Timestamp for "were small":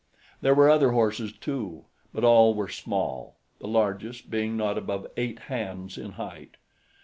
2.55-3.35